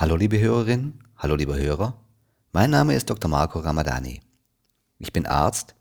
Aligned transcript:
Hallo 0.00 0.14
liebe 0.14 0.38
Hörerin, 0.38 1.00
hallo 1.16 1.34
lieber 1.34 1.58
Hörer, 1.58 2.00
mein 2.52 2.70
Name 2.70 2.94
ist 2.94 3.10
Dr. 3.10 3.28
Marco 3.28 3.58
Ramadani. 3.58 4.20
Ich 5.00 5.12
bin 5.12 5.26
Arzt 5.26 5.74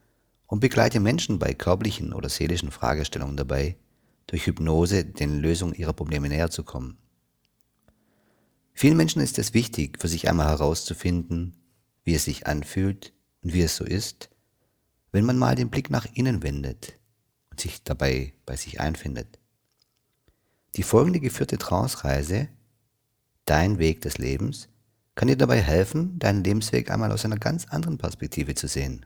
und 0.47 0.59
begleite 0.59 0.99
Menschen 0.99 1.37
bei 1.37 1.53
körperlichen 1.53 2.13
oder 2.13 2.27
seelischen 2.27 2.71
Fragestellungen 2.71 3.37
dabei, 3.37 3.77
durch 4.25 4.47
Hypnose 4.47 5.05
den 5.05 5.37
Lösungen 5.37 5.75
ihrer 5.75 5.93
Probleme 5.93 6.29
näher 6.29 6.49
zu 6.49 6.63
kommen. 6.63 6.97
Vielen 8.73 8.97
Menschen 8.97 9.21
ist 9.21 9.37
es 9.37 9.53
wichtig, 9.53 10.01
für 10.01 10.07
sich 10.07 10.27
einmal 10.27 10.47
herauszufinden, 10.47 11.55
wie 12.03 12.15
es 12.15 12.25
sich 12.25 12.47
anfühlt 12.47 13.13
und 13.43 13.53
wie 13.53 13.61
es 13.61 13.75
so 13.75 13.83
ist, 13.83 14.31
wenn 15.11 15.25
man 15.25 15.37
mal 15.37 15.53
den 15.53 15.69
Blick 15.69 15.91
nach 15.91 16.07
innen 16.15 16.41
wendet 16.41 16.97
und 17.51 17.59
sich 17.59 17.83
dabei 17.83 18.33
bei 18.47 18.55
sich 18.55 18.79
einfindet. 18.79 19.37
Die 20.75 20.81
folgende 20.81 21.19
geführte 21.19 21.59
Trance-Reise 21.59 22.49
Dein 23.47 23.79
Weg 23.79 24.01
des 24.01 24.17
Lebens 24.17 24.67
kann 25.15 25.29
dir 25.29 25.37
dabei 25.37 25.61
helfen, 25.61 26.19
deinen 26.19 26.43
Lebensweg 26.43 26.91
einmal 26.91 27.13
aus 27.13 27.23
einer 27.23 27.37
ganz 27.37 27.65
anderen 27.65 27.97
Perspektive 27.97 28.55
zu 28.55 28.67
sehen. 28.67 29.05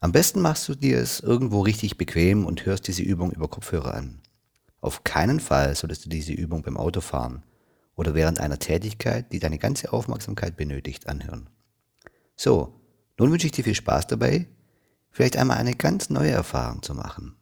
Am 0.00 0.10
besten 0.10 0.40
machst 0.40 0.68
du 0.68 0.74
dir 0.74 0.98
es 0.98 1.20
irgendwo 1.20 1.60
richtig 1.60 1.98
bequem 1.98 2.44
und 2.44 2.66
hörst 2.66 2.88
diese 2.88 3.04
Übung 3.04 3.30
über 3.30 3.46
Kopfhörer 3.46 3.94
an. 3.94 4.20
Auf 4.80 5.04
keinen 5.04 5.38
Fall 5.38 5.76
solltest 5.76 6.04
du 6.04 6.08
diese 6.08 6.32
Übung 6.32 6.62
beim 6.62 6.76
Autofahren 6.76 7.44
oder 7.94 8.16
während 8.16 8.40
einer 8.40 8.58
Tätigkeit, 8.58 9.30
die 9.30 9.38
deine 9.38 9.58
ganze 9.58 9.92
Aufmerksamkeit 9.92 10.56
benötigt, 10.56 11.08
anhören. 11.08 11.48
So, 12.34 12.74
nun 13.20 13.30
wünsche 13.30 13.46
ich 13.46 13.52
dir 13.52 13.62
viel 13.62 13.76
Spaß 13.76 14.08
dabei, 14.08 14.48
vielleicht 15.12 15.36
einmal 15.36 15.58
eine 15.58 15.76
ganz 15.76 16.10
neue 16.10 16.32
Erfahrung 16.32 16.82
zu 16.82 16.94
machen. 16.94 17.36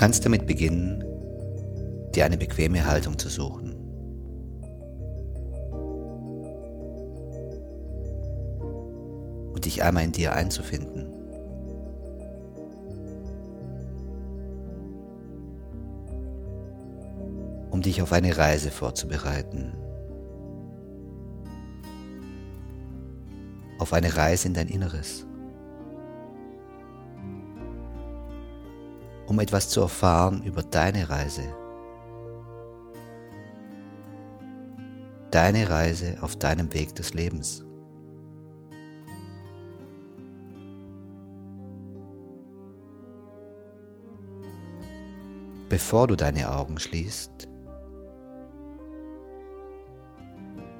Kannst 0.00 0.24
damit 0.24 0.46
beginnen, 0.46 1.04
dir 2.14 2.24
eine 2.24 2.38
bequeme 2.38 2.86
Haltung 2.86 3.18
zu 3.18 3.28
suchen. 3.28 3.74
Und 9.52 9.66
dich 9.66 9.82
einmal 9.82 10.04
in 10.04 10.12
dir 10.12 10.32
einzufinden. 10.32 11.12
Um 17.70 17.82
dich 17.82 18.00
auf 18.00 18.14
eine 18.14 18.38
Reise 18.38 18.70
vorzubereiten. 18.70 19.74
Auf 23.78 23.92
eine 23.92 24.16
Reise 24.16 24.48
in 24.48 24.54
dein 24.54 24.68
Inneres. 24.68 25.26
Um 29.30 29.38
etwas 29.38 29.68
zu 29.68 29.80
erfahren 29.80 30.42
über 30.42 30.64
deine 30.64 31.08
Reise. 31.08 31.44
Deine 35.30 35.70
Reise 35.70 36.16
auf 36.20 36.34
deinem 36.34 36.74
Weg 36.74 36.96
des 36.96 37.14
Lebens. 37.14 37.64
Bevor 45.68 46.08
du 46.08 46.16
deine 46.16 46.50
Augen 46.50 46.80
schließt, 46.80 47.48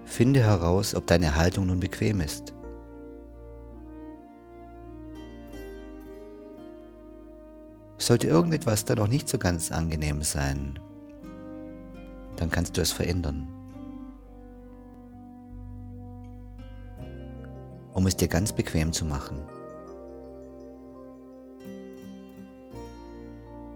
finde 0.05 0.41
heraus, 0.41 0.97
ob 0.97 1.07
deine 1.07 1.37
Haltung 1.37 1.67
nun 1.67 1.79
bequem 1.79 2.21
ist. 2.21 2.53
Sollte 8.01 8.29
irgendetwas 8.29 8.87
da 8.87 8.95
noch 8.95 9.09
nicht 9.09 9.29
so 9.29 9.37
ganz 9.37 9.71
angenehm 9.71 10.23
sein, 10.23 10.79
dann 12.37 12.51
kannst 12.51 12.79
du 12.79 12.81
es 12.81 12.93
verändern. 12.93 13.47
Um 17.93 18.07
es 18.07 18.17
dir 18.17 18.29
ganz 18.29 18.55
bequem 18.55 18.95
zu 18.95 19.05
machen. 19.05 19.43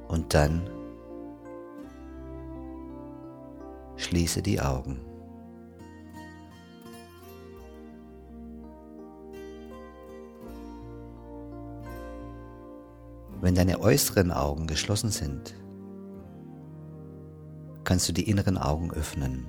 Und 0.08 0.32
dann 0.32 0.70
schließe 3.96 4.40
die 4.40 4.58
Augen. 4.58 5.13
Wenn 13.44 13.54
deine 13.54 13.78
äußeren 13.78 14.32
Augen 14.32 14.66
geschlossen 14.66 15.10
sind, 15.10 15.54
kannst 17.84 18.08
du 18.08 18.14
die 18.14 18.30
inneren 18.30 18.56
Augen 18.56 18.90
öffnen. 18.90 19.46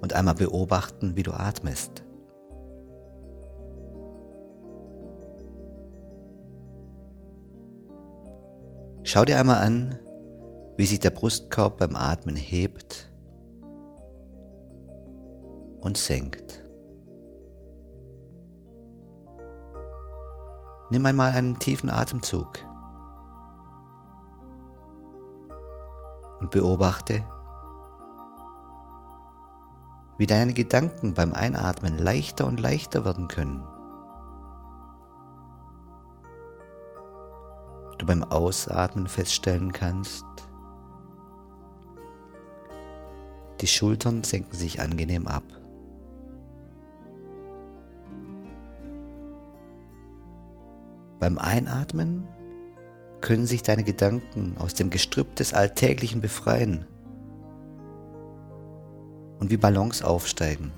Und 0.00 0.12
einmal 0.12 0.36
beobachten, 0.36 1.16
wie 1.16 1.24
du 1.24 1.32
atmest. 1.32 2.04
Schau 9.02 9.24
dir 9.24 9.40
einmal 9.40 9.56
an, 9.56 9.98
wie 10.76 10.86
sich 10.86 11.00
der 11.00 11.10
Brustkorb 11.10 11.78
beim 11.78 11.96
Atmen 11.96 12.36
hebt 12.36 13.10
und 15.80 15.96
senkt. 15.98 16.49
Nimm 20.90 21.06
einmal 21.06 21.32
einen 21.32 21.58
tiefen 21.58 21.88
Atemzug 21.88 22.58
und 26.40 26.50
beobachte, 26.50 27.24
wie 30.18 30.26
deine 30.26 30.52
Gedanken 30.52 31.14
beim 31.14 31.32
Einatmen 31.32 31.96
leichter 31.96 32.46
und 32.46 32.58
leichter 32.58 33.04
werden 33.04 33.28
können. 33.28 33.62
Du 37.98 38.06
beim 38.06 38.24
Ausatmen 38.24 39.06
feststellen 39.06 39.72
kannst, 39.72 40.24
die 43.60 43.66
Schultern 43.66 44.24
senken 44.24 44.56
sich 44.56 44.80
angenehm 44.80 45.26
ab. 45.28 45.44
Beim 51.20 51.36
Einatmen 51.38 52.26
können 53.20 53.46
sich 53.46 53.62
deine 53.62 53.84
Gedanken 53.84 54.56
aus 54.58 54.72
dem 54.72 54.88
Gestrüpp 54.88 55.36
des 55.36 55.52
Alltäglichen 55.52 56.22
befreien 56.22 56.86
und 59.38 59.50
wie 59.50 59.58
Ballons 59.58 60.02
aufsteigen. 60.02 60.72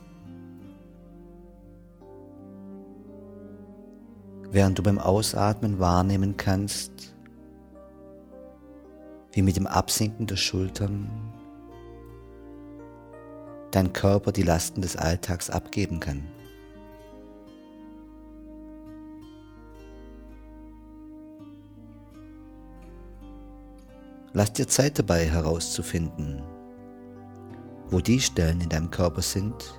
Während 4.50 4.78
du 4.78 4.82
beim 4.82 4.98
Ausatmen 4.98 5.78
wahrnehmen 5.78 6.36
kannst, 6.36 7.14
wie 9.30 9.42
mit 9.42 9.56
dem 9.56 9.68
Absinken 9.68 10.26
der 10.26 10.36
Schultern 10.36 11.08
dein 13.70 13.92
Körper 13.92 14.32
die 14.32 14.42
Lasten 14.42 14.82
des 14.82 14.96
Alltags 14.96 15.48
abgeben 15.48 16.00
kann. 16.00 16.24
Lass 24.34 24.52
dir 24.54 24.66
Zeit 24.66 24.98
dabei 24.98 25.26
herauszufinden, 25.26 26.42
wo 27.88 28.00
die 28.00 28.18
Stellen 28.18 28.62
in 28.62 28.70
deinem 28.70 28.90
Körper 28.90 29.20
sind, 29.20 29.78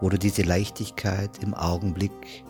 wo 0.00 0.08
du 0.08 0.16
diese 0.16 0.42
Leichtigkeit 0.42 1.42
im 1.42 1.52
Augenblick 1.52 2.44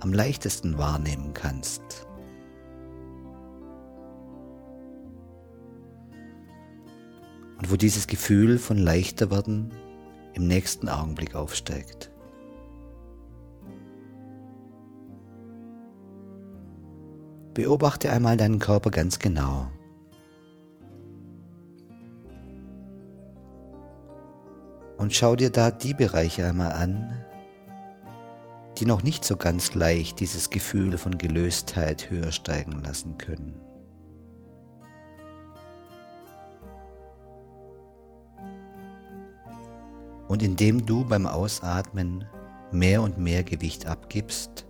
am 0.00 0.12
leichtesten 0.12 0.76
wahrnehmen 0.76 1.32
kannst. 1.34 2.08
Und 7.58 7.70
wo 7.70 7.76
dieses 7.76 8.08
Gefühl 8.08 8.58
von 8.58 8.78
leichter 8.78 9.30
werden 9.30 9.72
im 10.34 10.48
nächsten 10.48 10.88
Augenblick 10.88 11.36
aufsteigt. 11.36 12.10
Beobachte 17.54 18.10
einmal 18.10 18.36
deinen 18.36 18.58
Körper 18.58 18.90
ganz 18.90 19.20
genau. 19.20 19.70
Und 25.02 25.12
schau 25.12 25.34
dir 25.34 25.50
da 25.50 25.72
die 25.72 25.94
Bereiche 25.94 26.46
einmal 26.46 26.70
an, 26.74 27.12
die 28.78 28.86
noch 28.86 29.02
nicht 29.02 29.24
so 29.24 29.36
ganz 29.36 29.74
leicht 29.74 30.20
dieses 30.20 30.48
Gefühl 30.48 30.96
von 30.96 31.18
Gelöstheit 31.18 32.08
höher 32.08 32.30
steigen 32.30 32.80
lassen 32.84 33.18
können. 33.18 33.60
Und 40.28 40.40
indem 40.40 40.86
du 40.86 41.04
beim 41.04 41.26
Ausatmen 41.26 42.24
mehr 42.70 43.02
und 43.02 43.18
mehr 43.18 43.42
Gewicht 43.42 43.86
abgibst, 43.86 44.66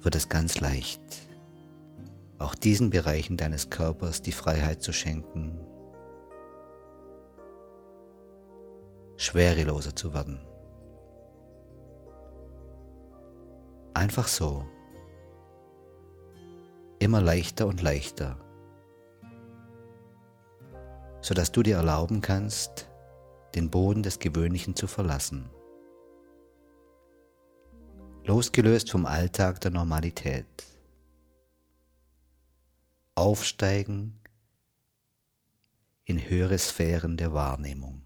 wird 0.00 0.16
es 0.16 0.28
ganz 0.28 0.58
leicht, 0.58 1.00
auch 2.38 2.56
diesen 2.56 2.90
Bereichen 2.90 3.36
deines 3.36 3.70
Körpers 3.70 4.20
die 4.20 4.32
Freiheit 4.32 4.82
zu 4.82 4.92
schenken, 4.92 5.60
schwereloser 9.26 9.94
zu 9.94 10.14
werden. 10.14 10.40
Einfach 13.92 14.28
so. 14.28 14.64
Immer 16.98 17.20
leichter 17.20 17.66
und 17.66 17.82
leichter. 17.82 18.38
Sodass 21.20 21.50
du 21.50 21.62
dir 21.62 21.76
erlauben 21.76 22.20
kannst, 22.20 22.88
den 23.54 23.70
Boden 23.70 24.02
des 24.02 24.18
Gewöhnlichen 24.18 24.76
zu 24.76 24.86
verlassen. 24.86 25.50
Losgelöst 28.24 28.90
vom 28.90 29.06
Alltag 29.06 29.60
der 29.60 29.70
Normalität. 29.72 30.64
Aufsteigen 33.14 34.20
in 36.04 36.18
höhere 36.28 36.58
Sphären 36.58 37.16
der 37.16 37.32
Wahrnehmung. 37.32 38.05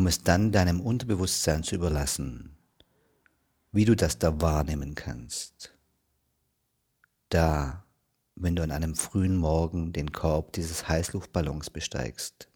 Um 0.00 0.06
es 0.06 0.22
dann 0.22 0.50
deinem 0.50 0.80
Unterbewusstsein 0.80 1.62
zu 1.62 1.74
überlassen, 1.74 2.56
wie 3.70 3.84
du 3.84 3.94
das 3.94 4.18
da 4.18 4.40
wahrnehmen 4.40 4.94
kannst. 4.94 5.74
Da, 7.28 7.84
wenn 8.34 8.56
du 8.56 8.62
an 8.62 8.70
einem 8.70 8.94
frühen 8.94 9.36
Morgen 9.36 9.92
den 9.92 10.10
Korb 10.10 10.54
dieses 10.54 10.88
Heißluftballons 10.88 11.68
besteigst. 11.68 12.48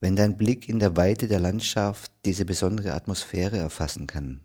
Wenn 0.00 0.16
dein 0.16 0.38
Blick 0.38 0.66
in 0.66 0.78
der 0.78 0.96
Weite 0.96 1.28
der 1.28 1.40
Landschaft 1.40 2.10
diese 2.24 2.46
besondere 2.46 2.94
Atmosphäre 2.94 3.58
erfassen 3.58 4.06
kann. 4.06 4.40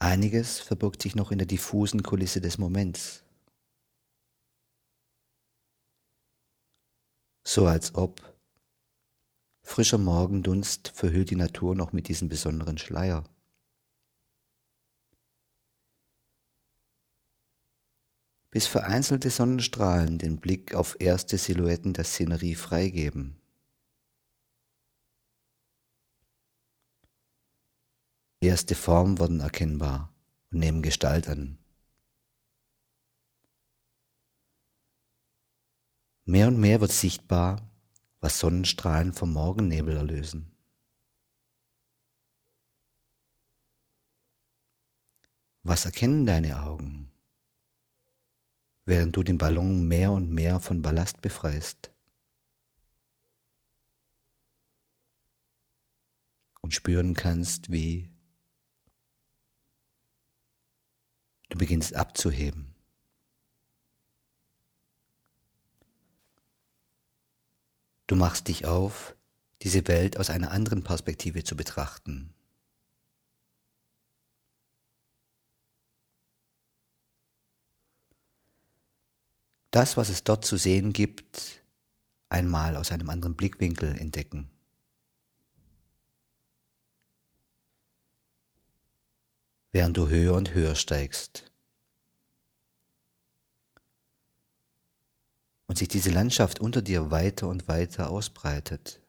Einiges 0.00 0.58
verbirgt 0.58 1.02
sich 1.02 1.14
noch 1.14 1.30
in 1.30 1.38
der 1.38 1.46
diffusen 1.46 2.02
Kulisse 2.02 2.40
des 2.40 2.58
Moments. 2.58 3.22
So 7.44 7.66
als 7.66 7.94
ob 7.94 8.20
frischer 9.62 9.98
Morgendunst 9.98 10.88
verhüllt 10.88 11.30
die 11.30 11.36
Natur 11.36 11.74
noch 11.74 11.92
mit 11.92 12.08
diesem 12.08 12.28
besonderen 12.28 12.78
Schleier. 12.78 13.24
Bis 18.50 18.66
vereinzelte 18.66 19.30
Sonnenstrahlen 19.30 20.18
den 20.18 20.40
Blick 20.40 20.74
auf 20.74 20.96
erste 20.98 21.38
Silhouetten 21.38 21.92
der 21.92 22.02
Szenerie 22.04 22.56
freigeben. 22.56 23.40
Erste 28.40 28.74
Formen 28.74 29.20
werden 29.20 29.38
erkennbar 29.38 30.12
und 30.50 30.58
nehmen 30.58 30.82
Gestalt 30.82 31.28
an. 31.28 31.59
Mehr 36.30 36.46
und 36.46 36.60
mehr 36.60 36.80
wird 36.80 36.92
sichtbar, 36.92 37.68
was 38.20 38.38
Sonnenstrahlen 38.38 39.12
vom 39.12 39.32
Morgennebel 39.32 39.96
erlösen. 39.96 40.56
Was 45.64 45.86
erkennen 45.86 46.26
deine 46.26 46.62
Augen, 46.62 47.10
während 48.84 49.16
du 49.16 49.24
den 49.24 49.38
Ballon 49.38 49.88
mehr 49.88 50.12
und 50.12 50.30
mehr 50.30 50.60
von 50.60 50.82
Ballast 50.82 51.20
befreist? 51.20 51.90
Und 56.60 56.74
spüren 56.74 57.14
kannst, 57.14 57.72
wie 57.72 58.08
du 61.48 61.58
beginnst 61.58 61.96
abzuheben. 61.96 62.69
Du 68.10 68.16
machst 68.16 68.48
dich 68.48 68.66
auf, 68.66 69.14
diese 69.62 69.86
Welt 69.86 70.16
aus 70.16 70.30
einer 70.30 70.50
anderen 70.50 70.82
Perspektive 70.82 71.44
zu 71.44 71.56
betrachten. 71.56 72.34
Das, 79.70 79.96
was 79.96 80.08
es 80.08 80.24
dort 80.24 80.44
zu 80.44 80.56
sehen 80.56 80.92
gibt, 80.92 81.62
einmal 82.28 82.74
aus 82.74 82.90
einem 82.90 83.10
anderen 83.10 83.36
Blickwinkel 83.36 83.96
entdecken. 83.96 84.50
Während 89.70 89.96
du 89.96 90.08
höher 90.08 90.34
und 90.34 90.52
höher 90.52 90.74
steigst. 90.74 91.49
Und 95.70 95.78
sich 95.78 95.86
diese 95.86 96.10
Landschaft 96.10 96.58
unter 96.58 96.82
dir 96.82 97.12
weiter 97.12 97.46
und 97.46 97.68
weiter 97.68 98.10
ausbreitet. 98.10 99.00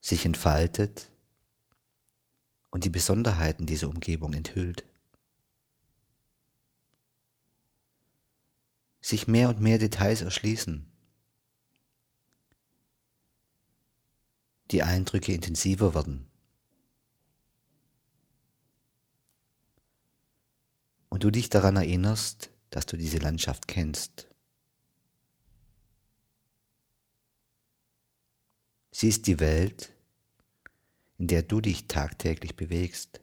sich 0.00 0.24
entfaltet 0.24 1.08
und 2.70 2.84
die 2.84 2.90
Besonderheiten 2.90 3.64
dieser 3.64 3.88
Umgebung 3.88 4.32
enthüllt. 4.34 4.84
Sich 9.00 9.28
mehr 9.28 9.48
und 9.48 9.60
mehr 9.60 9.78
Details 9.78 10.22
erschließen. 10.22 10.84
Die 14.72 14.82
Eindrücke 14.82 15.32
intensiver 15.32 15.94
werden. 15.94 16.26
Und 21.16 21.24
du 21.24 21.30
dich 21.30 21.48
daran 21.48 21.76
erinnerst, 21.76 22.50
dass 22.68 22.84
du 22.84 22.98
diese 22.98 23.16
Landschaft 23.16 23.66
kennst. 23.66 24.28
Sie 28.90 29.08
ist 29.08 29.26
die 29.26 29.40
Welt, 29.40 29.94
in 31.16 31.28
der 31.28 31.42
du 31.42 31.62
dich 31.62 31.86
tagtäglich 31.86 32.54
bewegst. 32.54 33.22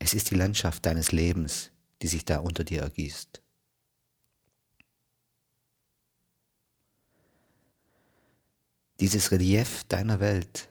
Es 0.00 0.12
ist 0.12 0.30
die 0.30 0.34
Landschaft 0.34 0.84
deines 0.84 1.10
Lebens, 1.12 1.70
die 2.02 2.08
sich 2.08 2.26
da 2.26 2.40
unter 2.40 2.62
dir 2.62 2.82
ergießt. 2.82 3.40
Dieses 9.00 9.30
Relief 9.30 9.84
deiner 9.84 10.20
Welt 10.20 10.68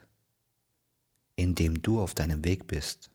in 1.35 1.55
dem 1.55 1.81
du 1.81 2.01
auf 2.01 2.13
deinem 2.13 2.43
Weg 2.45 2.67
bist. 2.67 3.11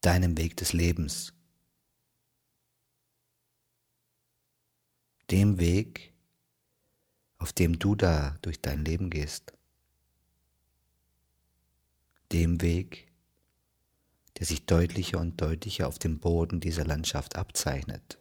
Deinem 0.00 0.36
Weg 0.38 0.56
des 0.56 0.72
Lebens. 0.72 1.32
Dem 5.30 5.58
Weg, 5.58 6.12
auf 7.38 7.52
dem 7.52 7.78
du 7.78 7.94
da 7.94 8.36
durch 8.42 8.60
dein 8.60 8.84
Leben 8.84 9.10
gehst. 9.10 9.52
Dem 12.32 12.60
Weg, 12.60 13.10
der 14.38 14.46
sich 14.46 14.66
deutlicher 14.66 15.18
und 15.18 15.40
deutlicher 15.40 15.88
auf 15.88 15.98
dem 15.98 16.18
Boden 16.18 16.60
dieser 16.60 16.84
Landschaft 16.84 17.36
abzeichnet. 17.36 18.18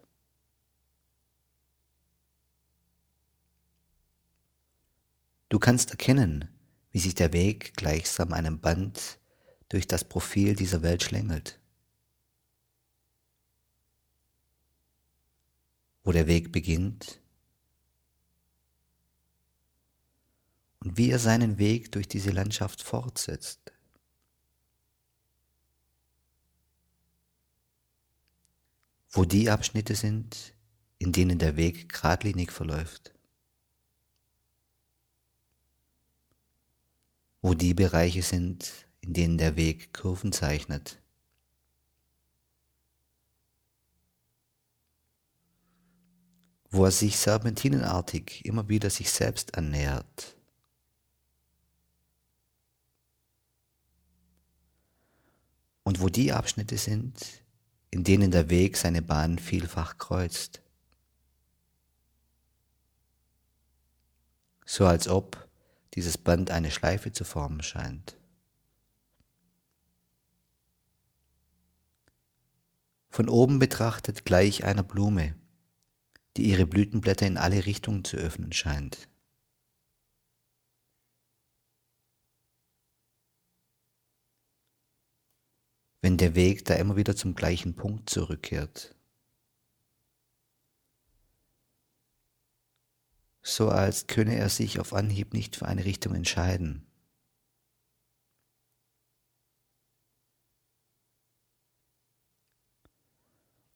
Du 5.49 5.59
kannst 5.59 5.91
erkennen, 5.91 6.49
wie 6.91 6.99
sich 6.99 7.15
der 7.15 7.31
Weg 7.31 7.75
gleichsam 7.75 8.33
einem 8.33 8.59
Band 8.59 9.19
durch 9.69 9.87
das 9.87 10.03
Profil 10.03 10.55
dieser 10.55 10.81
Welt 10.81 11.03
schlängelt. 11.03 11.59
Wo 16.03 16.11
der 16.11 16.27
Weg 16.27 16.51
beginnt 16.51 17.21
und 20.79 20.97
wie 20.97 21.11
er 21.11 21.19
seinen 21.19 21.57
Weg 21.57 21.91
durch 21.91 22.07
diese 22.07 22.31
Landschaft 22.31 22.81
fortsetzt. 22.81 23.71
Wo 29.11 29.25
die 29.25 29.49
Abschnitte 29.49 29.95
sind, 29.95 30.53
in 30.97 31.11
denen 31.11 31.39
der 31.39 31.55
Weg 31.55 31.89
geradlinig 31.91 32.51
verläuft. 32.51 33.16
Wo 37.47 37.53
die 37.53 37.73
Bereiche 37.73 38.23
sind, 38.23 38.73
in 38.99 39.13
denen 39.13 39.37
der 39.37 39.55
Weg 39.55 39.93
Kurven 39.93 40.33
zeichnet. 40.33 41.01
wo 46.69 46.83
er 46.83 46.91
sich 46.91 47.17
serpentinenartig 47.17 48.43
immer 48.43 48.67
wieder 48.67 48.89
sich 48.89 49.09
selbst 49.09 49.57
annähert. 49.57 50.35
Und 55.83 56.01
wo 56.01 56.09
die 56.09 56.33
Abschnitte 56.33 56.77
sind, 56.77 57.45
in 57.89 58.03
denen 58.03 58.31
der 58.31 58.49
Weg 58.49 58.75
seine 58.75 59.01
Bahn 59.01 59.39
vielfach 59.39 59.97
kreuzt. 59.97 60.61
So 64.65 64.85
als 64.85 65.07
ob 65.07 65.46
dieses 65.97 66.19
Band 66.19 66.51
eine 66.51 66.69
Schleife 66.69 67.11
zu 67.11 67.23
formen 67.25 67.63
scheint. 67.63 68.19
Von 73.09 73.29
oben 73.29 73.57
betrachtet 73.57 74.23
gleich 74.23 74.63
einer 74.63 74.83
Blume, 74.83 75.35
die 76.37 76.43
ihre 76.51 76.67
Blütenblätter 76.67 77.25
in 77.25 77.37
alle 77.37 77.65
Richtungen 77.65 78.03
zu 78.03 78.15
öffnen 78.15 78.53
scheint. 78.53 79.09
Wenn 86.03 86.17
der 86.17 86.35
Weg 86.35 86.63
da 86.65 86.75
immer 86.75 86.95
wieder 86.95 87.15
zum 87.15 87.33
gleichen 87.33 87.75
Punkt 87.75 88.07
zurückkehrt. 88.07 88.96
So 93.47 93.69
als 93.69 94.07
könne 94.07 94.35
er 94.35 94.49
sich 94.49 94.79
auf 94.79 94.93
Anhieb 94.93 95.33
nicht 95.33 95.55
für 95.55 95.65
eine 95.65 95.85
Richtung 95.85 96.13
entscheiden. 96.15 96.83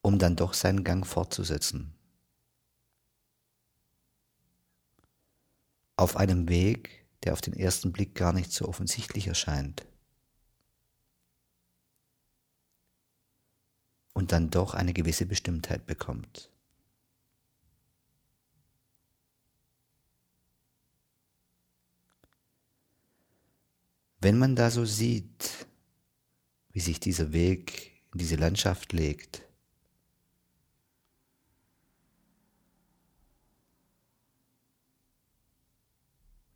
um 0.03 0.17
dann 0.17 0.35
doch 0.35 0.53
seinen 0.55 0.83
Gang 0.83 1.05
fortzusetzen. 1.05 1.93
auf 6.01 6.17
einem 6.17 6.49
Weg, 6.49 7.05
der 7.23 7.33
auf 7.33 7.41
den 7.41 7.53
ersten 7.53 7.91
Blick 7.91 8.15
gar 8.15 8.33
nicht 8.33 8.51
so 8.51 8.67
offensichtlich 8.67 9.27
erscheint. 9.27 9.85
Und 14.13 14.31
dann 14.31 14.49
doch 14.49 14.73
eine 14.73 14.93
gewisse 14.93 15.25
Bestimmtheit 15.27 15.85
bekommt. 15.85 16.50
Wenn 24.21 24.37
man 24.37 24.55
da 24.55 24.69
so 24.69 24.85
sieht, 24.85 25.65
wie 26.71 26.79
sich 26.79 26.99
dieser 26.99 27.33
Weg 27.33 28.03
in 28.13 28.19
diese 28.19 28.35
Landschaft 28.35 28.93
legt, 28.93 29.41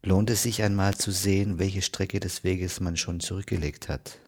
lohnt 0.04 0.30
es 0.30 0.44
sich 0.44 0.62
einmal 0.62 0.96
zu 0.96 1.12
sehen, 1.12 1.58
welche 1.58 1.82
Strecke 1.82 2.20
des 2.20 2.44
Weges 2.44 2.80
man 2.82 2.98
schon 2.98 3.20
zurückgelegt 3.20 3.90
hat. 3.90 4.20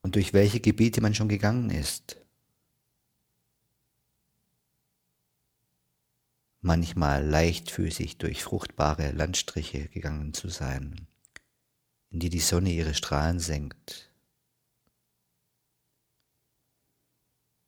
Und 0.00 0.14
durch 0.16 0.32
welche 0.32 0.60
Gebiete 0.60 1.02
man 1.02 1.14
schon 1.14 1.28
gegangen 1.28 1.68
ist. 1.68 2.16
Manchmal 6.62 7.26
leichtfüßig 7.26 8.18
durch 8.18 8.42
fruchtbare 8.42 9.10
Landstriche 9.10 9.88
gegangen 9.88 10.32
zu 10.32 10.48
sein, 10.48 11.08
in 12.10 12.20
die 12.20 12.30
die 12.30 12.38
Sonne 12.38 12.70
ihre 12.70 12.94
Strahlen 12.94 13.40
senkt 13.40 14.10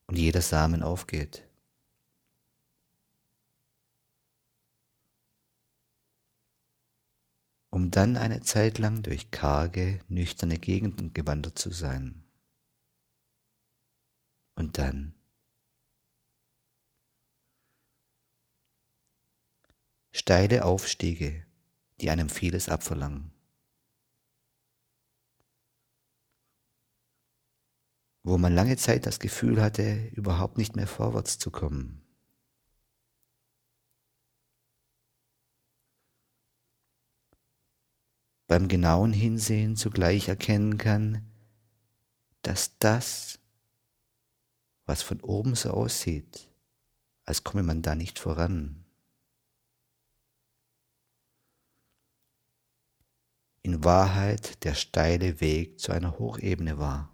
und 0.07 0.17
jeder 0.17 0.41
Samen 0.41 0.83
aufgeht. 0.83 1.47
um 7.75 7.91
dann 7.91 8.17
eine 8.17 8.41
Zeit 8.41 8.79
lang 8.79 9.03
durch 9.03 9.33
karge, 9.33 9.99
nüchterne 10.07 10.59
Gegenden 10.59 11.13
gewandert 11.13 11.59
zu 11.59 11.73
sein. 11.73 12.23
Und 14.55 14.79
dann 14.79 15.14
steile 20.15 20.65
Aufstiege, 20.65 21.45
die 22.01 22.09
einem 22.09 22.29
vieles 22.29 22.69
abverlangen. 22.69 23.35
wo 28.27 28.39
man 28.39 28.55
lange 28.55 28.77
Zeit 28.79 29.05
das 29.05 29.21
Gefühl 29.21 29.63
hatte, 29.63 30.07
überhaupt 30.15 30.57
nicht 30.57 30.75
mehr 30.77 30.87
vorwärts 30.87 31.39
zu 31.39 31.51
kommen. 31.51 32.03
Beim 38.47 38.69
genauen 38.69 39.13
Hinsehen 39.13 39.77
zugleich 39.77 40.29
erkennen 40.29 40.79
kann, 40.79 41.31
dass 42.41 42.79
das, 42.79 43.39
was 44.87 45.03
von 45.03 45.21
oben 45.21 45.55
so 45.55 45.71
aussieht, 45.71 46.51
als 47.25 47.45
komme 47.45 47.63
man 47.63 47.83
da 47.83 47.95
nicht 47.95 48.19
voran, 48.19 48.84
in 53.65 53.83
Wahrheit 53.83 54.63
der 54.63 54.75
steile 54.75 55.41
Weg 55.41 55.81
zu 55.81 55.91
einer 55.91 56.19
Hochebene 56.19 56.79
war. 56.79 57.11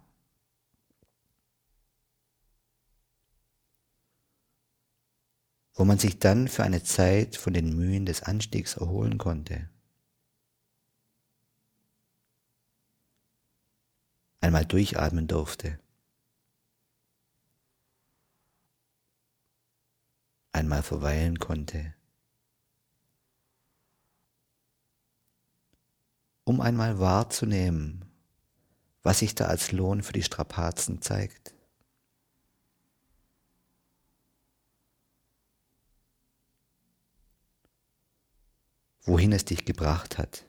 wo 5.73 5.85
man 5.85 5.97
sich 5.97 6.19
dann 6.19 6.47
für 6.47 6.63
eine 6.63 6.83
Zeit 6.83 7.35
von 7.35 7.53
den 7.53 7.75
Mühen 7.75 8.05
des 8.05 8.21
Anstiegs 8.21 8.77
erholen 8.77 9.17
konnte. 9.17 9.67
Einmal 14.41 14.65
durchatmen 14.65 15.27
durfte. 15.27 15.79
Einmal 20.51 20.83
verweilen 20.83 21.39
konnte. 21.39 21.95
Um 26.51 26.59
einmal 26.59 26.99
wahrzunehmen, 26.99 28.03
was 29.03 29.19
sich 29.19 29.35
da 29.35 29.45
als 29.45 29.71
Lohn 29.71 30.03
für 30.03 30.11
die 30.11 30.21
Strapazen 30.21 31.01
zeigt. 31.01 31.53
wohin 39.03 39.31
es 39.31 39.45
dich 39.45 39.63
gebracht 39.63 40.17
hat. 40.17 40.45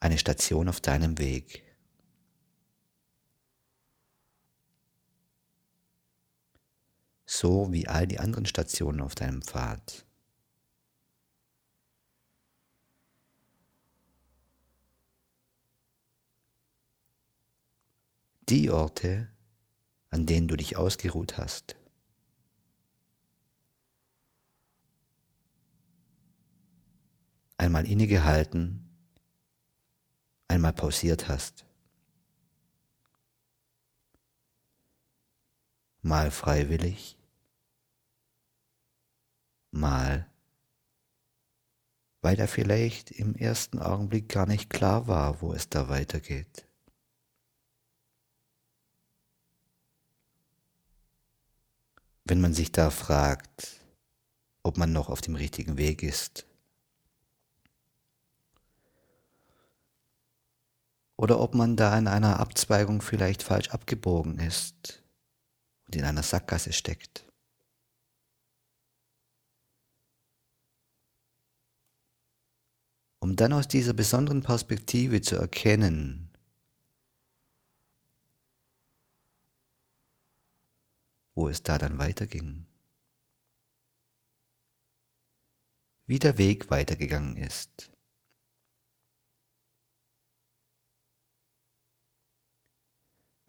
Eine 0.00 0.16
Station 0.16 0.70
auf 0.70 0.80
deinem 0.80 1.18
Weg. 1.18 1.62
So 7.26 7.70
wie 7.72 7.86
all 7.86 8.06
die 8.06 8.18
anderen 8.18 8.46
Stationen 8.46 9.02
auf 9.02 9.14
deinem 9.14 9.42
Pfad. 9.42 10.07
Die 18.48 18.70
Orte, 18.70 19.28
an 20.10 20.26
denen 20.26 20.48
du 20.48 20.56
dich 20.56 20.76
ausgeruht 20.76 21.36
hast. 21.38 21.78
einmal 27.58 27.86
innegehalten, 27.86 28.88
einmal 30.46 30.72
pausiert 30.72 31.28
hast. 31.28 31.66
Mal 36.00 36.30
freiwillig, 36.30 37.18
mal 39.70 40.26
weil 42.20 42.36
da 42.36 42.46
vielleicht 42.46 43.12
im 43.12 43.36
ersten 43.36 43.78
Augenblick 43.78 44.28
gar 44.28 44.46
nicht 44.46 44.70
klar 44.70 45.06
war, 45.06 45.40
wo 45.40 45.52
es 45.52 45.68
da 45.68 45.88
weitergeht. 45.88 46.67
wenn 52.28 52.40
man 52.40 52.52
sich 52.52 52.70
da 52.70 52.90
fragt, 52.90 53.80
ob 54.62 54.76
man 54.76 54.92
noch 54.92 55.08
auf 55.08 55.22
dem 55.22 55.34
richtigen 55.34 55.78
Weg 55.78 56.02
ist. 56.02 56.46
Oder 61.16 61.40
ob 61.40 61.54
man 61.54 61.76
da 61.76 61.98
in 61.98 62.06
einer 62.06 62.38
Abzweigung 62.38 63.00
vielleicht 63.02 63.42
falsch 63.42 63.70
abgebogen 63.70 64.38
ist 64.38 65.02
und 65.86 65.96
in 65.96 66.04
einer 66.04 66.22
Sackgasse 66.22 66.72
steckt. 66.72 67.24
Um 73.20 73.34
dann 73.34 73.52
aus 73.52 73.66
dieser 73.66 73.94
besonderen 73.94 74.42
Perspektive 74.42 75.22
zu 75.22 75.36
erkennen, 75.36 76.27
wo 81.38 81.48
es 81.48 81.62
da 81.62 81.78
dann 81.78 81.98
weiterging. 81.98 82.66
Wie 86.06 86.18
der 86.18 86.36
Weg 86.36 86.68
weitergegangen 86.68 87.36
ist. 87.36 87.92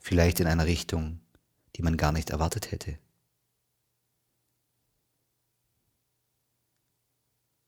vielleicht 0.01 0.39
in 0.39 0.47
einer 0.47 0.65
Richtung, 0.65 1.19
die 1.75 1.83
man 1.83 1.95
gar 1.95 2.11
nicht 2.11 2.31
erwartet 2.31 2.71
hätte. 2.71 2.97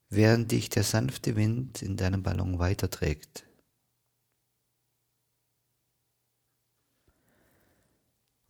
Während 0.10 0.52
dich 0.52 0.70
der 0.70 0.84
sanfte 0.84 1.36
Wind 1.36 1.84
in 1.84 1.98
deinem 1.98 2.24
Ballon 2.24 2.58
weiterträgt. 2.58 3.46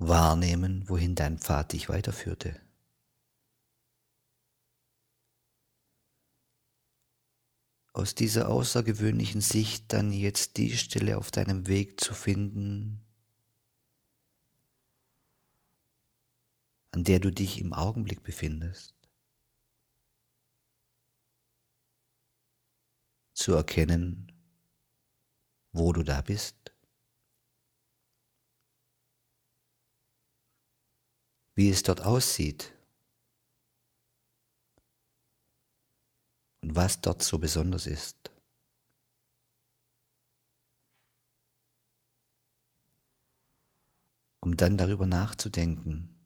Wahrnehmen, 0.04 0.90
wohin 0.90 1.14
dein 1.14 1.38
Pfad 1.38 1.74
dich 1.74 1.88
weiterführte. 1.88 2.60
Aus 7.94 8.16
dieser 8.16 8.50
außergewöhnlichen 8.50 9.42
Sicht 9.42 9.94
dann 9.94 10.12
jetzt 10.12 10.58
die 10.58 10.76
Stelle 10.76 11.20
auf 11.20 11.30
deinem 11.30 11.68
Weg 11.68 12.02
zu 12.02 12.16
finden, 12.16 13.06
an 16.92 17.04
der 17.04 17.20
du 17.20 17.32
dich 17.32 17.60
im 17.60 17.72
Augenblick 17.74 18.24
befindest, 18.24 18.96
zu 23.34 23.54
erkennen, 23.54 24.32
wo 25.72 25.94
du 25.94 26.02
da 26.02 26.22
bist, 26.22 26.71
wie 31.56 31.70
es 31.70 31.84
dort 31.84 32.02
aussieht 32.02 32.74
und 36.62 36.76
was 36.76 37.02
dort 37.02 37.24
so 37.24 37.40
besonders 37.40 37.88
ist. 37.88 38.32
um 44.44 44.58
dann 44.58 44.76
darüber 44.78 45.06
nachzudenken, 45.06 46.18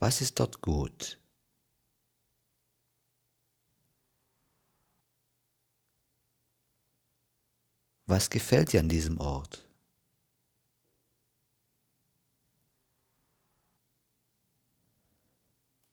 Was 0.00 0.20
ist 0.20 0.38
dort 0.38 0.60
gut? 0.60 1.18
Was 8.06 8.30
gefällt 8.30 8.72
dir 8.72 8.78
an 8.78 8.88
diesem 8.88 9.18
Ort? 9.18 9.67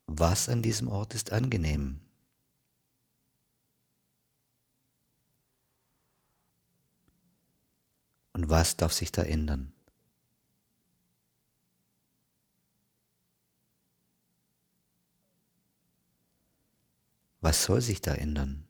Was 0.08 0.50
an 0.50 0.62
diesem 0.62 0.88
Ort 0.88 1.14
ist 1.14 1.32
angenehm? 1.32 2.00
Und 8.34 8.50
was 8.50 8.76
darf 8.76 8.92
sich 8.94 9.12
da 9.12 9.24
ändern? 9.24 9.72
Was 17.42 17.64
soll 17.64 17.80
sich 17.80 18.02
da 18.02 18.14
ändern? 18.14 18.68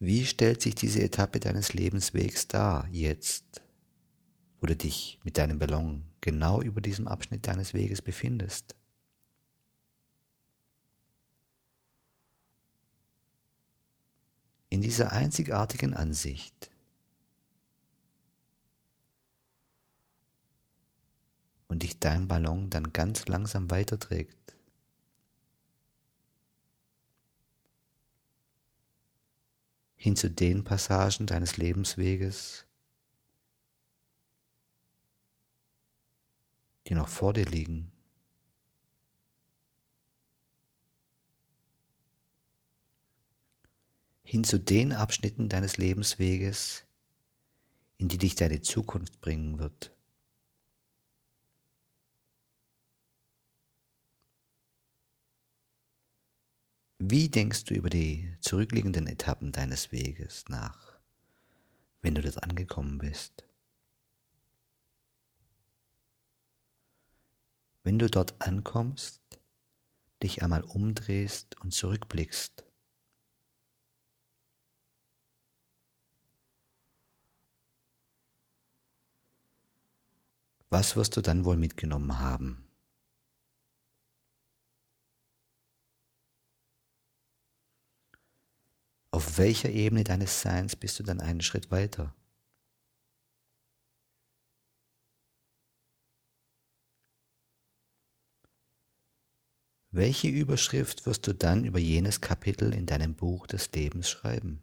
Wie 0.00 0.26
stellt 0.26 0.62
sich 0.62 0.76
diese 0.76 1.02
Etappe 1.02 1.40
deines 1.40 1.74
Lebenswegs 1.74 2.46
dar, 2.46 2.86
jetzt, 2.92 3.62
wo 4.60 4.66
du 4.66 4.76
dich 4.76 5.18
mit 5.24 5.38
deinem 5.38 5.58
Ballon 5.58 6.04
genau 6.20 6.62
über 6.62 6.80
diesem 6.80 7.08
Abschnitt 7.08 7.48
deines 7.48 7.74
Weges 7.74 8.00
befindest? 8.00 8.76
In 14.68 14.82
dieser 14.82 15.10
einzigartigen 15.10 15.94
Ansicht 15.94 16.70
und 21.66 21.82
dich 21.82 21.98
dein 21.98 22.28
Ballon 22.28 22.70
dann 22.70 22.92
ganz 22.92 23.26
langsam 23.26 23.70
weiterträgt. 23.70 24.37
Hin 30.00 30.14
zu 30.14 30.30
den 30.30 30.62
Passagen 30.62 31.26
deines 31.26 31.56
Lebensweges, 31.56 32.64
die 36.86 36.94
noch 36.94 37.08
vor 37.08 37.32
dir 37.32 37.44
liegen. 37.44 37.90
Hin 44.22 44.44
zu 44.44 44.60
den 44.60 44.92
Abschnitten 44.92 45.48
deines 45.48 45.78
Lebensweges, 45.78 46.84
in 47.96 48.06
die 48.06 48.18
dich 48.18 48.36
deine 48.36 48.60
Zukunft 48.60 49.20
bringen 49.20 49.58
wird. 49.58 49.97
Wie 57.00 57.28
denkst 57.28 57.62
du 57.64 57.74
über 57.74 57.90
die 57.90 58.36
zurückliegenden 58.40 59.06
Etappen 59.06 59.52
deines 59.52 59.92
Weges 59.92 60.44
nach, 60.48 60.98
wenn 62.02 62.16
du 62.16 62.22
dort 62.22 62.42
angekommen 62.42 62.98
bist? 62.98 63.46
Wenn 67.84 68.00
du 68.00 68.10
dort 68.10 68.42
ankommst, 68.42 69.22
dich 70.24 70.42
einmal 70.42 70.62
umdrehst 70.64 71.60
und 71.60 71.72
zurückblickst, 71.72 72.64
was 80.68 80.96
wirst 80.96 81.16
du 81.16 81.20
dann 81.20 81.44
wohl 81.44 81.56
mitgenommen 81.56 82.18
haben? 82.18 82.67
Auf 89.18 89.36
welcher 89.36 89.68
Ebene 89.70 90.04
deines 90.04 90.42
Seins 90.42 90.76
bist 90.76 91.00
du 91.00 91.02
dann 91.02 91.20
einen 91.20 91.40
Schritt 91.40 91.72
weiter? 91.72 92.14
Welche 99.90 100.28
Überschrift 100.28 101.04
wirst 101.04 101.26
du 101.26 101.32
dann 101.34 101.64
über 101.64 101.80
jenes 101.80 102.20
Kapitel 102.20 102.72
in 102.72 102.86
deinem 102.86 103.16
Buch 103.16 103.48
des 103.48 103.72
Lebens 103.72 104.08
schreiben? 104.08 104.62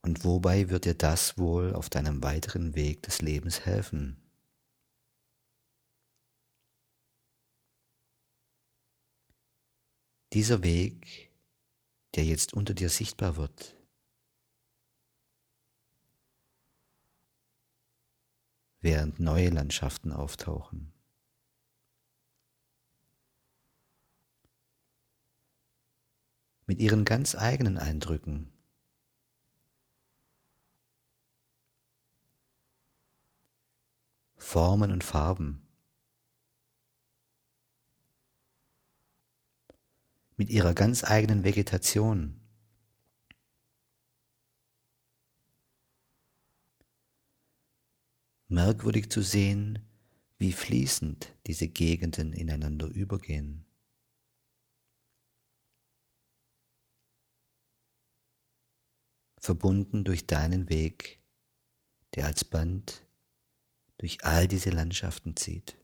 Und 0.00 0.24
wobei 0.24 0.70
wird 0.70 0.86
dir 0.86 0.94
das 0.94 1.36
wohl 1.36 1.74
auf 1.74 1.90
deinem 1.90 2.22
weiteren 2.22 2.74
Weg 2.74 3.02
des 3.02 3.20
Lebens 3.20 3.66
helfen? 3.66 4.25
Dieser 10.36 10.62
Weg, 10.62 11.32
der 12.14 12.26
jetzt 12.26 12.52
unter 12.52 12.74
dir 12.74 12.90
sichtbar 12.90 13.38
wird, 13.38 13.74
während 18.82 19.18
neue 19.18 19.48
Landschaften 19.48 20.12
auftauchen. 20.12 20.92
Mit 26.66 26.80
ihren 26.80 27.06
ganz 27.06 27.34
eigenen 27.34 27.78
Eindrücken. 27.78 28.52
Formen 34.36 34.92
und 34.92 35.02
Farben. 35.02 35.65
mit 40.36 40.50
ihrer 40.50 40.74
ganz 40.74 41.02
eigenen 41.02 41.44
Vegetation. 41.44 42.40
Merkwürdig 48.48 49.10
zu 49.10 49.22
sehen, 49.22 49.80
wie 50.38 50.52
fließend 50.52 51.34
diese 51.46 51.68
Gegenden 51.68 52.32
ineinander 52.32 52.86
übergehen. 52.86 53.64
Verbunden 59.38 60.04
durch 60.04 60.26
deinen 60.26 60.68
Weg, 60.68 61.20
der 62.14 62.26
als 62.26 62.44
Band 62.44 63.06
durch 63.98 64.24
all 64.24 64.48
diese 64.48 64.70
Landschaften 64.70 65.36
zieht. 65.36 65.76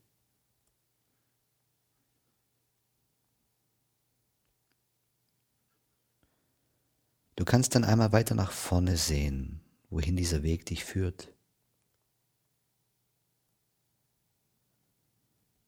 Du 7.35 7.45
kannst 7.45 7.73
dann 7.75 7.83
einmal 7.83 8.11
weiter 8.11 8.35
nach 8.35 8.51
vorne 8.51 8.95
sehen, 8.95 9.61
wohin 9.89 10.15
dieser 10.15 10.43
Weg 10.43 10.65
dich 10.65 10.85
führt. 10.85 11.33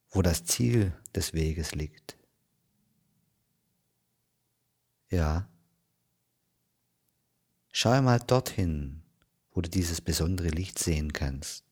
Wo 0.10 0.22
das 0.22 0.46
Ziel 0.46 0.94
des 1.16 1.34
Weges 1.34 1.74
liegt. 1.74 2.18
Ja. 5.10 5.50
Schau 7.72 8.02
mal 8.02 8.20
dorthin, 8.20 9.02
wo 9.52 9.62
du 9.62 9.70
dieses 9.70 10.02
besondere 10.02 10.50
Licht 10.50 10.80
sehen 10.80 11.14
kannst. 11.14 11.66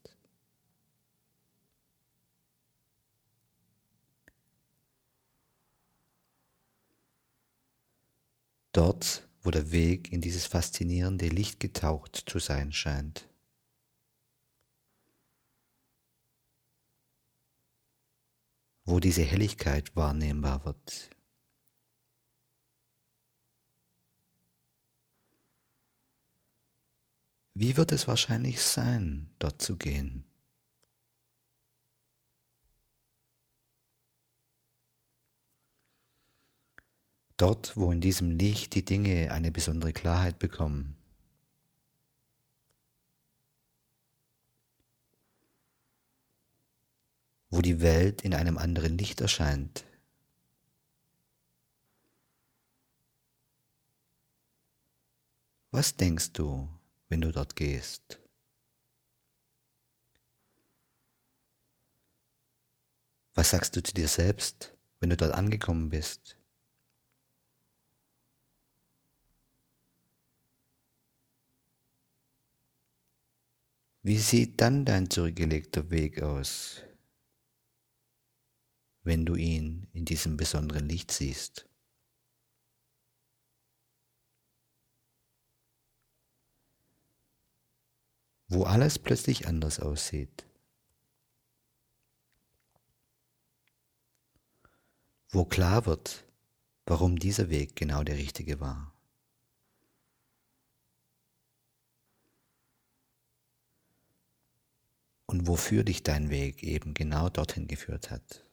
Dort, 8.74 9.28
wo 9.44 9.52
der 9.52 9.72
Weg 9.72 10.12
in 10.12 10.22
dieses 10.22 10.46
faszinierende 10.46 11.28
Licht 11.28 11.60
getaucht 11.60 12.24
zu 12.28 12.40
sein 12.40 12.72
scheint. 12.72 13.28
Wo 18.86 19.00
diese 19.00 19.22
Helligkeit 19.24 19.96
wahrnehmbar 19.96 20.66
wird. 20.66 21.10
Wie 27.56 27.78
wird 27.78 27.92
es 27.92 28.08
wahrscheinlich 28.08 28.62
sein, 28.62 29.30
dort 29.40 29.62
zu 29.62 29.78
gehen? 29.78 30.33
Dort, 37.44 37.76
wo 37.76 37.92
in 37.92 38.00
diesem 38.00 38.38
Licht 38.38 38.74
die 38.74 38.86
Dinge 38.86 39.30
eine 39.30 39.52
besondere 39.52 39.92
Klarheit 39.92 40.40
bekommen. 40.40 40.96
Wo 47.50 47.62
die 47.62 47.82
Welt 47.82 48.22
in 48.22 48.34
einem 48.34 48.58
anderen 48.58 48.98
Licht 48.98 49.20
erscheint. 49.20 49.84
Was 55.72 55.98
denkst 55.98 56.32
du, 56.32 56.70
wenn 57.10 57.20
du 57.20 57.34
dort 57.34 57.58
gehst? 57.58 58.22
Was 63.34 63.50
sagst 63.50 63.76
du 63.76 63.84
zu 63.84 63.94
dir 63.94 64.08
selbst, 64.08 64.78
wenn 65.02 65.10
du 65.10 65.18
dort 65.18 65.34
angekommen 65.34 65.90
bist? 65.90 66.38
Wie 74.06 74.18
sieht 74.18 74.60
dann 74.60 74.84
dein 74.84 75.10
zurückgelegter 75.10 75.90
Weg 75.90 76.22
aus, 76.22 76.82
wenn 79.04 79.26
du 79.26 79.36
ihn 79.36 79.88
in 79.94 80.04
diesem 80.04 80.36
besonderen 80.36 80.90
Licht 80.90 81.10
siehst? 81.10 81.70
Wo 88.50 88.66
alles 88.66 89.00
plötzlich 89.00 89.48
anders 89.48 89.80
aussieht. 89.80 90.46
Wo 95.30 95.46
klar 95.46 95.86
wird, 95.86 96.26
warum 96.86 97.18
dieser 97.18 97.50
Weg 97.50 97.78
genau 97.78 98.04
der 98.04 98.18
richtige 98.18 98.60
war. 98.60 98.93
Und 105.34 105.48
wofür 105.48 105.84
dich 105.84 106.04
dein 106.04 106.30
Weg 106.30 106.62
eben 106.62 106.94
genau 106.94 107.28
dorthin 107.28 107.66
geführt 107.66 108.12
hat. 108.12 108.46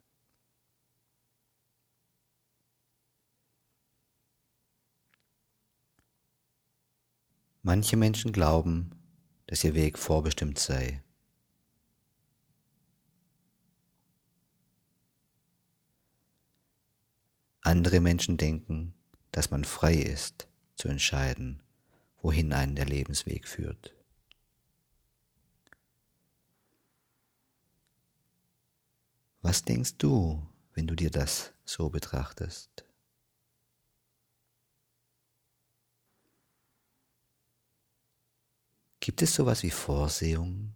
Manche 7.60 7.98
Menschen 7.98 8.32
glauben, 8.32 8.92
dass 9.46 9.62
ihr 9.62 9.74
Weg 9.74 9.98
vorbestimmt 9.98 10.58
sei. 10.58 11.02
Andere 17.60 18.00
Menschen 18.00 18.38
denken, 18.38 18.94
dass 19.32 19.50
man 19.50 19.64
frei 19.64 19.96
ist 19.96 20.48
zu 20.76 20.88
entscheiden, 20.88 21.62
wohin 22.22 22.54
einen 22.54 22.74
der 22.74 22.86
Lebensweg 22.86 23.46
führt. 23.46 23.99
Was 29.50 29.64
denkst 29.64 29.96
du, 29.98 30.40
wenn 30.74 30.86
du 30.86 30.94
dir 30.94 31.10
das 31.10 31.52
so 31.64 31.90
betrachtest? 31.90 32.84
Gibt 39.00 39.22
es 39.22 39.34
sowas 39.34 39.64
wie 39.64 39.72
Vorsehung? 39.72 40.72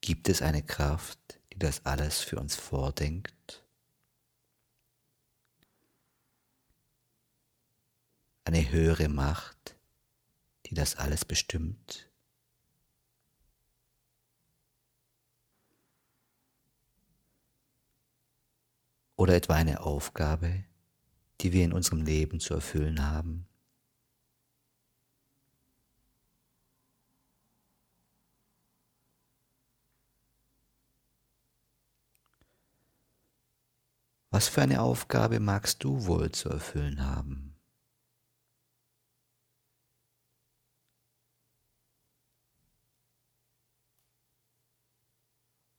Gibt 0.00 0.30
es 0.30 0.40
eine 0.40 0.62
Kraft, 0.62 1.38
die 1.52 1.58
das 1.58 1.84
alles 1.84 2.20
für 2.20 2.40
uns 2.40 2.56
vordenkt? 2.56 3.62
Eine 8.44 8.70
höhere 8.70 9.10
Macht, 9.10 9.76
die 10.64 10.74
das 10.74 10.96
alles 10.96 11.26
bestimmt? 11.26 12.07
Oder 19.18 19.34
etwa 19.34 19.54
eine 19.54 19.80
Aufgabe, 19.80 20.64
die 21.40 21.52
wir 21.52 21.64
in 21.64 21.72
unserem 21.72 22.02
Leben 22.02 22.38
zu 22.40 22.54
erfüllen 22.54 23.04
haben? 23.04 23.46
Was 34.30 34.46
für 34.46 34.62
eine 34.62 34.82
Aufgabe 34.82 35.40
magst 35.40 35.82
du 35.82 36.06
wohl 36.06 36.30
zu 36.30 36.48
erfüllen 36.48 37.04
haben? 37.04 37.56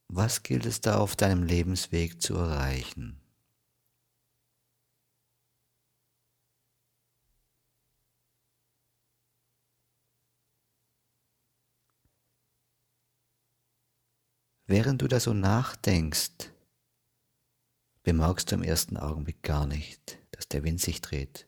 Was 0.10 0.43
gilt 0.43 0.65
es 0.65 0.82
da 0.82 0.97
auf 0.97 1.15
deinem 1.15 1.43
Lebensweg 1.43 2.21
zu 2.21 2.36
erreichen? 2.36 3.18
Während 14.69 15.01
du 15.01 15.08
da 15.08 15.19
so 15.19 15.34
nachdenkst, 15.34 16.51
bemerkst 18.03 18.51
du 18.51 18.55
im 18.55 18.62
ersten 18.62 18.97
Augenblick 18.97 19.41
gar 19.41 19.65
nicht, 19.65 20.19
dass 20.29 20.47
der 20.47 20.63
Wind 20.63 20.79
sich 20.79 21.01
dreht. 21.01 21.47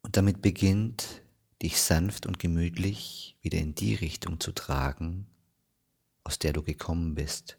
Und 0.00 0.16
damit 0.16 0.40
beginnt, 0.40 1.20
dich 1.60 1.78
sanft 1.78 2.24
und 2.24 2.38
gemütlich 2.38 3.36
wieder 3.42 3.58
in 3.58 3.74
die 3.74 3.94
Richtung 3.94 4.40
zu 4.40 4.52
tragen, 4.52 5.26
aus 6.24 6.38
der 6.38 6.54
du 6.54 6.62
gekommen 6.62 7.14
bist. 7.14 7.58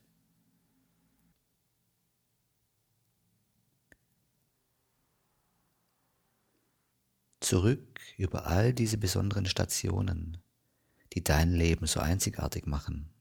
Zurück 7.43 7.99
über 8.17 8.47
all 8.47 8.73
diese 8.73 8.97
besonderen 8.97 9.45
Stationen, 9.45 10.37
die 11.13 11.23
dein 11.23 11.53
Leben 11.53 11.85
so 11.85 11.99
einzigartig 11.99 12.65
machen. 12.65 13.13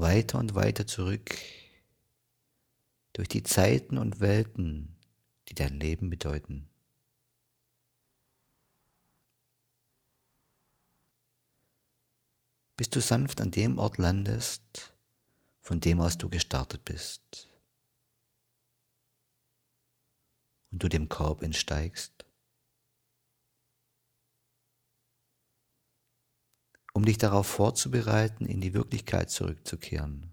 weiter 0.00 0.38
und 0.38 0.54
weiter 0.54 0.86
zurück 0.86 1.36
durch 3.12 3.28
die 3.28 3.42
Zeiten 3.42 3.98
und 3.98 4.20
Welten, 4.20 4.96
die 5.48 5.54
dein 5.54 5.78
Leben 5.78 6.10
bedeuten. 6.10 6.68
Bis 12.76 12.88
du 12.88 13.00
sanft 13.00 13.40
an 13.40 13.50
dem 13.50 13.78
Ort 13.78 13.98
landest, 13.98 14.94
von 15.60 15.80
dem 15.80 16.00
aus 16.00 16.16
du 16.16 16.30
gestartet 16.30 16.84
bist. 16.84 17.49
Und 20.70 20.82
du 20.82 20.88
dem 20.88 21.08
Korb 21.08 21.42
entsteigst. 21.42 22.24
um 26.92 27.04
dich 27.04 27.18
darauf 27.18 27.46
vorzubereiten, 27.46 28.46
in 28.46 28.60
die 28.60 28.74
Wirklichkeit 28.74 29.30
zurückzukehren. 29.30 30.32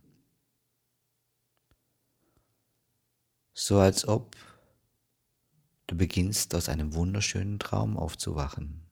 So 3.54 3.80
als 3.80 4.08
ob 4.08 4.36
du 5.88 5.96
beginnst 5.96 6.54
aus 6.54 6.70
einem 6.70 6.94
wunderschönen 6.94 7.60
Traum 7.60 7.98
aufzuwachen, 7.98 8.86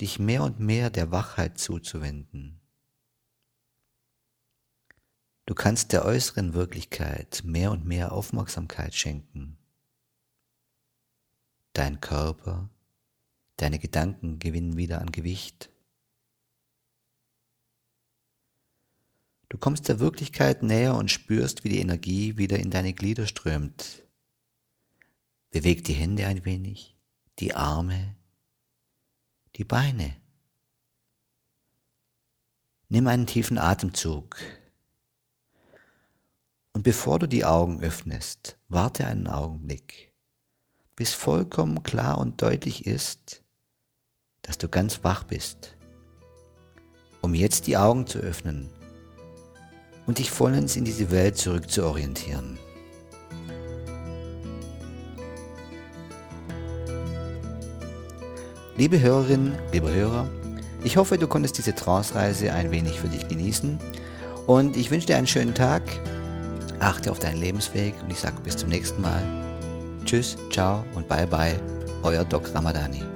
dich 0.00 0.18
mehr 0.18 0.44
und 0.44 0.60
mehr 0.60 0.88
der 0.88 1.10
Wachheit 1.10 1.58
zuzuwenden. 1.58 2.59
Du 5.50 5.56
kannst 5.56 5.90
der 5.90 6.04
äußeren 6.04 6.54
Wirklichkeit 6.54 7.42
mehr 7.44 7.72
und 7.72 7.84
mehr 7.84 8.12
Aufmerksamkeit 8.12 8.94
schenken. 8.94 9.58
Dein 11.72 12.00
Körper 12.00 12.70
Deine 13.56 13.80
Gedanken 13.80 14.38
gewinnen 14.38 14.76
wieder 14.76 15.00
an 15.00 15.10
Gewicht. 15.10 15.70
Du 19.48 19.58
kommst 19.58 19.88
der 19.88 19.98
Wirklichkeit 19.98 20.62
näher 20.62 20.94
und 20.94 21.10
spürst, 21.10 21.64
wie 21.64 21.70
die 21.70 21.80
Energie 21.80 22.36
wieder 22.36 22.60
in 22.60 22.70
deine 22.70 22.92
Glieder 22.92 23.26
strömt. 23.26 24.04
Beweg 25.50 25.82
die 25.82 25.94
Hände 25.94 26.28
ein 26.28 26.44
wenig, 26.44 26.96
die 27.40 27.54
Arme, 27.54 28.14
die 29.56 29.64
Beine. 29.64 30.14
Nimm 32.88 33.08
einen 33.08 33.26
tiefen 33.26 33.58
Atemzug. 33.58 34.36
Und 36.72 36.84
bevor 36.84 37.18
du 37.18 37.26
die 37.26 37.44
Augen 37.44 37.80
öffnest, 37.80 38.58
warte 38.68 39.06
einen 39.06 39.26
Augenblick, 39.26 40.12
bis 40.94 41.12
vollkommen 41.12 41.82
klar 41.82 42.18
und 42.18 42.40
deutlich 42.42 42.86
ist, 42.86 43.42
dass 44.42 44.56
du 44.56 44.68
ganz 44.68 45.02
wach 45.02 45.24
bist, 45.24 45.76
um 47.22 47.34
jetzt 47.34 47.66
die 47.66 47.76
Augen 47.76 48.06
zu 48.06 48.18
öffnen 48.18 48.70
und 50.06 50.18
dich 50.18 50.30
vollends 50.30 50.76
in 50.76 50.84
diese 50.84 51.10
Welt 51.10 51.36
zurück 51.36 51.70
zu 51.70 51.84
orientieren. 51.84 52.58
Liebe 58.76 59.00
Hörerinnen, 59.00 59.58
liebe 59.72 59.92
Hörer, 59.92 60.26
ich 60.84 60.96
hoffe, 60.96 61.18
du 61.18 61.26
konntest 61.26 61.58
diese 61.58 61.74
Trance-Reise 61.74 62.52
ein 62.52 62.70
wenig 62.70 62.98
für 62.98 63.08
dich 63.08 63.28
genießen 63.28 63.78
und 64.46 64.76
ich 64.76 64.90
wünsche 64.90 65.08
dir 65.08 65.16
einen 65.16 65.26
schönen 65.26 65.54
Tag. 65.54 65.82
Achte 66.80 67.10
auf 67.10 67.18
deinen 67.18 67.38
Lebensweg 67.38 67.94
und 68.02 68.10
ich 68.10 68.18
sage 68.18 68.36
bis 68.42 68.56
zum 68.56 68.68
nächsten 68.70 69.00
Mal. 69.00 69.22
Tschüss, 70.04 70.36
ciao 70.50 70.84
und 70.94 71.06
bye 71.08 71.26
bye, 71.26 71.60
euer 72.02 72.24
Doc 72.24 72.54
Ramadani. 72.54 73.09